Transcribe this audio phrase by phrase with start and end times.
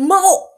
[0.00, 0.48] 魔王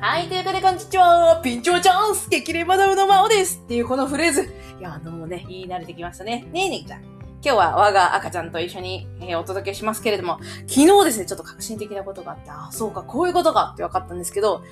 [0.00, 1.40] はい、ということで、こんにちは。
[1.44, 4.42] ピンチョチャンス激励マダムの魔王ですっていうこのフレーズ。
[4.80, 6.48] いや、あのもうね、言い慣れてきましたね。
[6.50, 7.02] ねえねえちゃん。
[7.02, 7.10] 今
[7.42, 14.64] 日は我が赤ちゃんと一緒に、えーお届けしますけれども、昨日ですね、ちょっと革新的なことがあって、あ、そうか、こういうことかって分かったんですけど、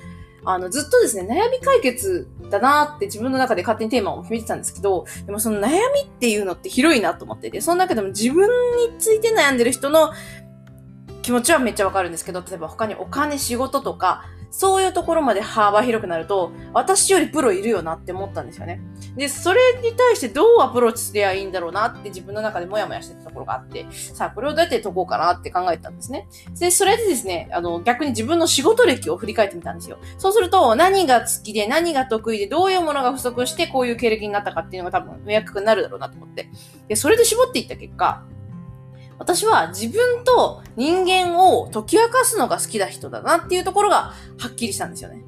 [0.43, 10.11] あの、ずっとですね、悩み解決だなって自分の中で勝手にテーマを決めてたんですけど、でもその悩みっていうのって広いなと思ってて、その中でも自分について悩んでる人の
[11.21, 18.81] 気持ちはめっちゃわかるんですけど、例えば他にお金、仕事とか、そういうところまで幅広くなると、私よりプロいるよなって思ったんですよね。
[19.15, 26.27] で、それに対してどうアプローチすればいいんだろうなって自分の中でモヤモヤしてたところがあって、さあ、これをどうやって解こうかなって考えたんですね。
[26.59, 29.97] で、それでですね、あの、逆に自分の仕事歴を振り返ってみたんですよ。
[30.17, 36.49] そうすると、何が好きで、何が得意で、どういうものが不足して、こういう経歴になったかっていうのが多分、明確になるだろうなと思って。
[36.89, 38.23] で、それで絞っていった結果、
[39.21, 45.21] 私は自分と人間を解き明かすのが好きな人だなっていうところがはっきりしたんですよね。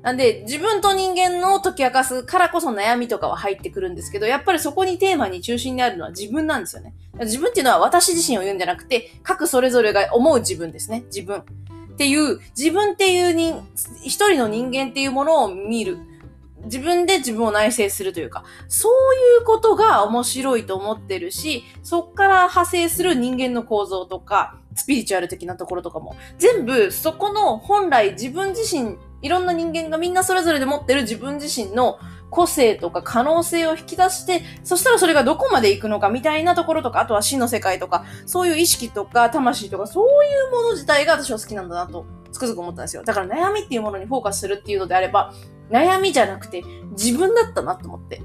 [0.00, 6.94] なんで、自分と人間の解き明かすからこそ悩みとかは入ってくるんですけど、やっぱりそこにテーマに中心にあるのは自分なんですよね。
[7.20, 11.04] 自分っていうのは私自身を言うんじゃなくて、各それぞれが思う自分ですね。
[11.08, 11.40] 自分。
[11.40, 11.42] っ
[11.98, 13.62] ていう、自分っていう人、
[14.02, 15.98] 一人の人間っていうものを見る。
[16.64, 18.92] 自分で自分を内省するというか、そう
[19.40, 31.98] いうことが面白いと思ってるし、そっから派生する人間の構造とか、スピリチュアル的なところとかも、全部そこの本来自分自身、いろんな人間がみんなそれぞれで持ってる自分自身の
[32.30, 43.04] 個性とか可能性を引き出して、そしたらそれがどこまで行くのかみたいなところとか、あとは死の世界とか、そういう意識とか魂とか、そういうもの自体が私は好きなんだなと、つくづく思ったんですよ。
[43.04, 45.32] だから悩みっていうものにフォーカスするっていうのであれば、
[45.70, 46.62] 悩みじゃなくて
[46.92, 48.22] 自分だったなと思って。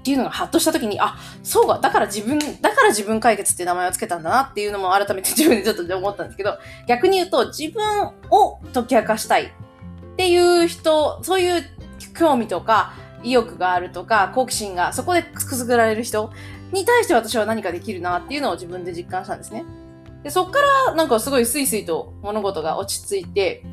[0.00, 9.48] っていうのがハッとした時に、あ、そうか、だから自分、だから自分解決って名前をつけたんだなっていうのも改めて 自分でちょっと思ったんですけど、逆に言うと自分を解き明かしたいっ
[10.16, 11.62] ていう人、そういう
[12.18, 16.32] 興味とか意欲があるとか、好奇心がそこでくすぐられる人
[16.72, 19.64] に対して私は何かできるなっていうのを自分で実感したんですね。
[20.22, 23.64] で、そっからなんかすごいスイスイと物事が落ち着いて、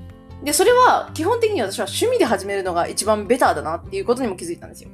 [0.43, 4.89] で、それは基本的に私は趣味で始めるのが一番ベターだなっていうことにも気づいたんですよ。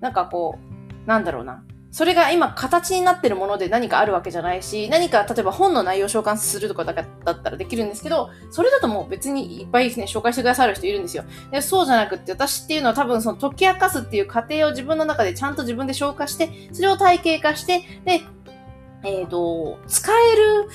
[0.00, 0.58] なんかこ
[1.04, 1.62] う、なんだろうな。
[1.96, 7.06] それが今形になってるもので何かあるわけじゃないし、何か例えば本の内容を紹介するとかだっ
[7.42, 11.24] たらできるんですけど、それだともう別にいっぱいですね、紹介してくださる人いるんですよ。
[11.50, 18.20] でそうじゃなくって私っていうのは多分その解き明かすっていう過程を自分の中でちゃんと自分で消化して、それを体系化して、で、
[19.02, 20.68] えっ、と、使える、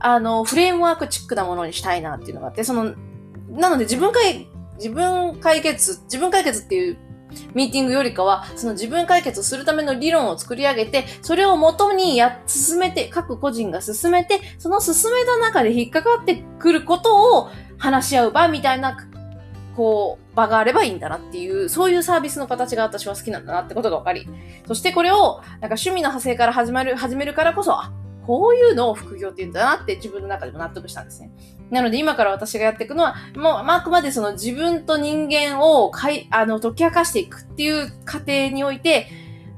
[0.00, 2.94] あの、フレームワークチックなものにしたいなっていうのがあって、その、
[3.52, 6.98] なので自分解、自分解決、自分解決っていう
[7.54, 18.96] ミーティングよりかは、その自分解決をするための理論を作り上げて、それを元にや、進めて、各個人が進めて、その進めた中で引っかかってくることを話し合う場みたいな、
[19.76, 24.28] こう、場があればいいんだなっていう、そういうサービスの形が私は好きなんだなってことが分かり、
[24.66, 27.76] そしてこれを、なんか趣味の派生から始まる、始めるからこそ、
[28.26, 31.30] こういうのを副業って言うんだなって自分の中でも納得したんですね。
[31.70, 39.08] なので今から私がやっていくのは、もう、あ、あくまでその自分と人間をかい、あの、解き明かしていくっていう過程において、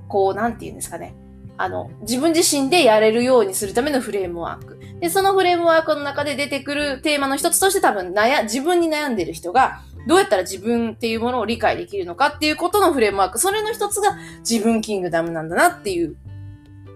[0.08, 1.14] こう、なんて言うんですかね。
[1.56, 4.78] あの、自分自身でやれるようにするためのフレームワーク。
[5.00, 13.38] で、そのフレームワークの中で出てくるテーマの一つとして多分悩、自分に悩んでる人が、どうやったら自分っていうものを理解できるのかっていうことのフレームワーク。
[13.38, 14.16] それの一つが
[14.48, 16.16] 自分キングダムなんだなっていう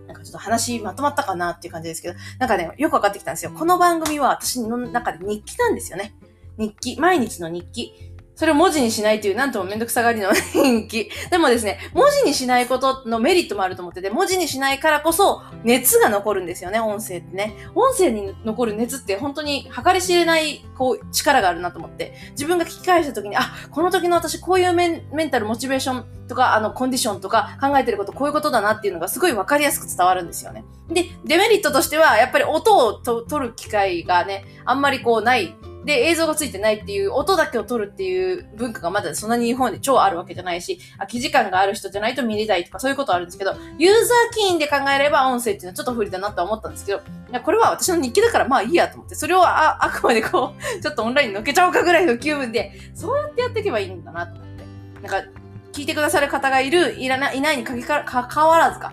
[0.08, 3.52] なんかちょっと話まとまったかなっていう感じですけど、なんかね、よくわかってきたんですよ。
[3.52, 6.14] この番組は私の中で日記なんですよね。
[6.56, 6.96] 日記。
[6.98, 7.92] 毎日の日記。
[8.38, 11.10] それを文字にしないという、なんともめんどくさがりの 日記。
[11.28, 17.56] でもですね、文字にしないことのメリットもあると思ってて、文字にしないからこそ熱が残るんですよね、音声ってね。
[17.74, 22.14] 音声に残る熱って本当に計り知れない、こう、力があるなと思って。
[22.30, 30.64] 自分が聞き返した時に、あ、この時の私こういうメンメンタル、モチベーションとか、あの、コンディションとか考えてることこういうことだなっていうのがすごいわかりやすく伝わるんですよね。
[30.88, 47.00] で、デメリットとしては、やっぱり音をと取る機会がね、あんまりこうないで、映像がついてないっていう、音だけを撮るっていう文化がまだそんなに日本で超あるわけじゃないし、空き時間がある人じゃないと見れないとかそういうことあるんですけど、ユーザー起因で考えれば音声っていうのはちょっと不利だなとは思ったんですけど、い
[47.32, 54.64] やこれは私の日記だからまあいいやと思って、それをああくまでこう、 ちょっとオンラインに乗っけちゃおうかぐらいの気分で、そうやってやっていけばいいんだなと思って。
[55.06, 55.28] なんか、
[55.72, 58.92] 聞いてくださる方がいる、いらない、いないにかかかかわらずか。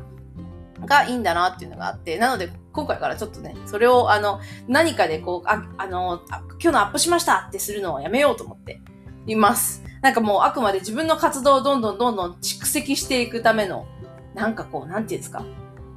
[0.84, 6.22] がいいんだなっていうのがあって、なので、今回からちょっとね、それを、あの、何かでこう、あ、あの、
[6.62, 8.82] 今日のアップしましたってするのをやめようと思って
[9.26, 9.84] います。
[10.02, 13.86] なんかもう、あくまで自分の活動をどんどんどんどん蓄積していくための、
[14.34, 15.46] なんかこう、なんていうんですか？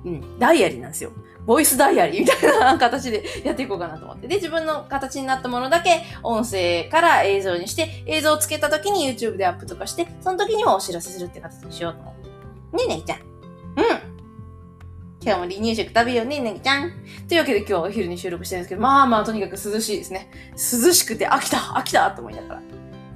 [0.04, 1.10] うん、ダイアリーなんですよ。
[1.44, 4.28] ボイスダイアリー みたいな形でやっていこうかなと思って。
[4.28, 12.14] で、自分の形になったものだけ音声から映像にして、映像をつけた時に YouTube でアップとかして、その時にもお知らせするって形にしようと思
[12.72, 12.76] う。
[12.76, 13.18] ねえねぎちゃん。
[15.28, 16.90] 今日も離乳食食べようね、ねぎちゃん。
[17.28, 20.30] というわけで今日はお昼に収録してるんですけど、まあまあとにかく涼しいですね。
[20.52, 22.60] 涼しくて飽きた飽きたと思いながら。
[22.60, 22.64] い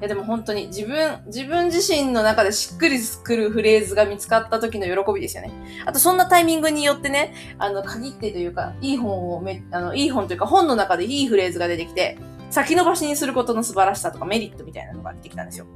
[0.02, 5.54] やでも本当に自分、自分自身の中でしっくりくるフレーズが見つかった時の喜びですよね。
[5.86, 12.18] あとそんなタイミングによってね、あの、限ってというか、いい本をめ、あの、いい本というか本の中でいいフレーズが出てきて、
[12.50, 15.66] 先延ばしにすることの素晴らしさとかメリットみたいなのが出てきたんですよ。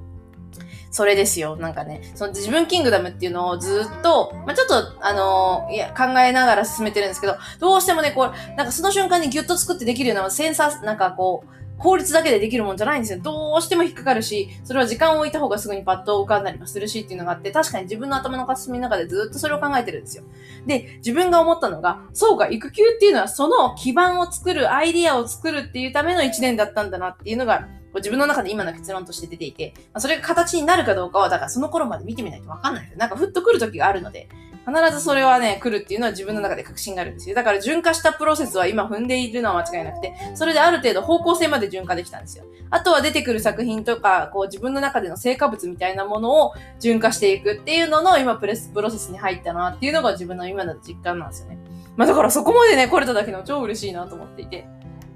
[0.90, 1.56] それですよ。
[1.56, 13.18] なんかね、その自分キングダムっていうのをずっと、まあ、ちょっと、あのーいや、考えながら進めてるんですけど、どうしてもね、こう、なんかその瞬間にギュッと作ってできるようなセンサー、なんかこう、効率だけでできるもんじゃないんですよ。
[13.20, 20.24] どうしても引っかかるし、それは時間を置いた方がすぐにパッと浮かんだりもするしっていうのがあって、確かに自分の頭の片隅の中でずっとそれを考えてるんですよ。
[20.66, 32.98] で、自分が思ったのが、そうか、育休っていうのはその基盤を作る、アイディアを作るっていうための一年だったんだなっていうのが、自分の中で今の結論として出ていて、まあそれが形になるかどうかは、だからその頃まで見てみないとわかんないです。
[32.98, 34.28] なんかふっと来る時があるので、
[34.66, 37.36] 必ずそれはね、来るっていうのは自分の中で確信があるんですよ。
[37.36, 42.44] だから順化したプロセスは今踏んでいるのは間違いなくて、それである程度方向性まで順化できたんですよ。
[42.70, 51.58] あとは出てくる作品とか、こう自分の中での成果物みたいなものを順化していくっていうのの今プレスプロセスに入ったなっていうのが自分の今の実感なんですよね。
[51.96, 54.66] まあだからそこまでね、来れただけの超嬉しいなと思っていて。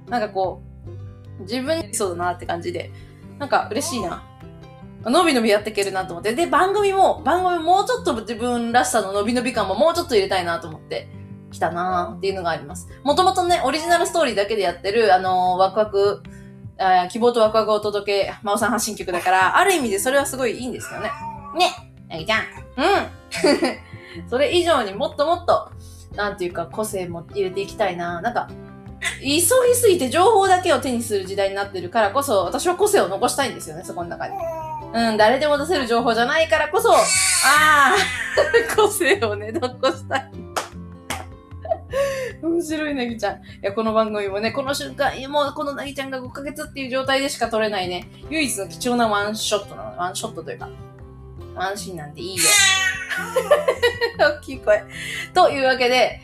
[0.09, 0.70] なんかこう、
[1.41, 2.91] 自分にそうだなって感じで、
[3.39, 4.23] なんか嬉しいな。
[5.05, 6.35] 伸び伸びやっていけるなと思って。
[6.35, 11.09] で、番組も、番組もうちょっと自分らしさの伸び伸び感ももうちょっと入れたいなと思って
[11.51, 12.89] きたなっていうのがあります。
[13.03, 16.23] もともとね、オリジナルストーリーだけでやってる、あのーワクワク、
[16.79, 21.11] あ希望とワクワクをお届け、真央さん発信曲だから、ある意味でそれはすごいいいんですよね。
[21.57, 21.71] ね、
[22.09, 22.41] なぎちゃん。
[22.41, 24.29] うん。
[24.29, 25.71] それ以上にもっともっと、
[26.15, 28.21] なんていうか個性も入れていきたいな。
[28.21, 28.49] なんか、
[29.21, 29.41] 急ぎ
[29.75, 34.35] すぎて情報だけを手にする時代になってるからこそ、私は個性を残したいんですよね、そこの中に。
[34.93, 37.95] うん、誰でも出せる情報じゃないからこそ、ああ、
[38.77, 40.31] 個性をね、残したい。
[42.43, 43.35] 面白いなぎちゃん。
[43.37, 49.99] いや、この番組もね、この瞬間、もうこのなぎちゃんが5ヶ月っていう状態でしか撮れないね、唯一の貴重なワンショットなの。
[49.99, 50.69] ワンショットというか、
[51.55, 52.43] ワンシーンなんていいよ。
[54.19, 54.85] 大きい声。
[55.35, 56.21] というわけで、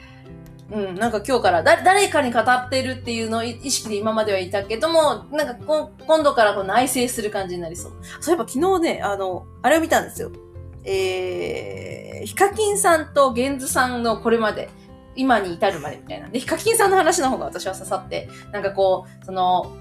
[0.71, 7.93] うん、なんか今日からだ誰かに語ってるっていうのを意識で今まではいたけども、なんかこ今度からこう内省する感じになりそう。
[8.21, 10.33] そういえば昨日ね、あの、あれを見たんですよ。
[10.85, 14.69] えー、ヒカキンさんとゲンズさんのこれまで、
[15.15, 16.29] 今に至るまでみたいな。
[16.29, 19.77] で、ヒカキンさんの話の方が私は刺さって、なんかこう、その、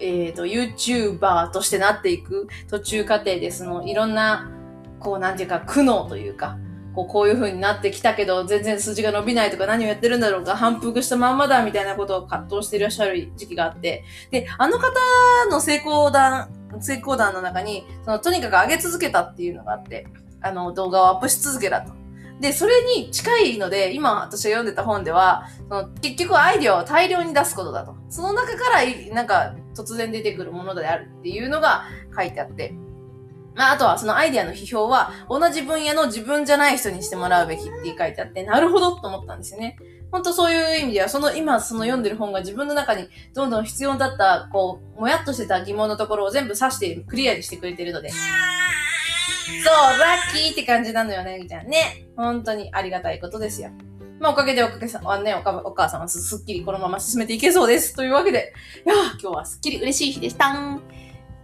[0.00, 4.50] えっ、と、YouTuber としてなっていく途中過程で、その、いろんな、
[5.00, 6.56] こう、なんていうか、苦悩というか、
[6.98, 14.02] こうこういう風になってきたけど、全然数字が伸びないとか何をやってるんだろうか、反復したまんまだみたいなことを葛藤していらっしゃる時期があって、
[14.32, 14.90] で、あの方
[15.48, 16.50] の成功談、
[16.80, 20.08] 成功談の中に、そのとにかく上げ続けたっていうのがあって、
[20.40, 21.92] あの動画をアップし続けたと。
[22.40, 27.94] で、それに近いので、今私が読んでた本では、その結局アイデアを大量に出すことだと。
[28.08, 31.84] その中から、なんか突然出てくるものであるっていうのが
[32.16, 32.74] 書いてあって、
[33.58, 39.76] まあ、あとはそのアイデアの批評は、同じ分野の自分じゃない人にしてもらうべきって書いてあって、なるほどと思ったんですよね。
[40.12, 48.10] 本当そういう意味では、その今その読んでる本が自分の中にどんどん必要だった、こう、もやっとしてた疑問のところを全部指してクリアにしてくれてるので。
[48.10, 48.20] そう、
[49.98, 52.06] ラッキーって感じなのよね、ぎちゃんね。
[52.16, 53.70] 本当にありがたいことですよ。
[54.20, 57.96] まあ、おかげでおかげさまね、おかお母さんはすっきりこのまま進めていけそうです。
[57.96, 58.54] というわけで、
[58.86, 60.78] いや今日はすっきり嬉しい日でした。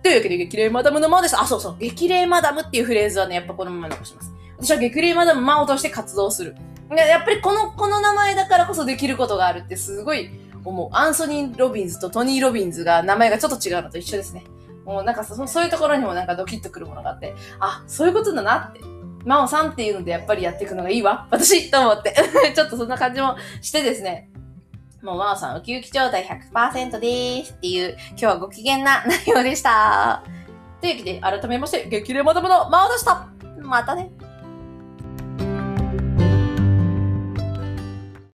[0.04, 1.40] というわけで、激励マダムのマオです。
[1.40, 1.76] あ、そうそう。
[1.78, 4.34] 激励マダムっていうフレーズはね、やっぱこのまま残します。
[4.58, 6.54] 私は激励マダムマオとして活動する。
[6.90, 10.28] やっぱりこの、この名前だからこそできることがあるってすごい
[10.62, 10.90] 思う。
[10.92, 14.44] アンソニー・ロビンズとトニー・ロビンズが名前がちょっと違うのと一緒ですね。
[14.84, 18.80] もうなんかそそういうところにもなんかドキッとくるものがあって、あ、そういうことだなって。
[19.25, 21.28] マオさんっていうのでやっぱりやっていくのがいいわ。
[21.30, 22.14] 私と思って。
[22.54, 24.28] ちょっとそんな感じもしてですね。
[25.04, 30.23] もうマオさんウキウキ状態100%でーすっていう、今日はご機嫌な内容でした。
[30.80, 33.28] というわけで、改めまして、激励マダムのマオでした
[33.61, 34.11] またね